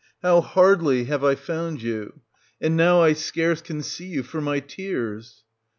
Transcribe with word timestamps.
How 0.23 0.41
hardly 0.41 1.03
have 1.03 1.23
I 1.23 1.35
found 1.35 1.79
you! 1.83 2.21
and 2.59 2.75
now 2.75 3.03
I 3.03 3.13
scarce 3.13 3.61
can 3.61 3.83
see 3.83 4.07
you 4.07 4.23
for 4.23 4.41
my 4.41 4.59
tears. 4.59 5.43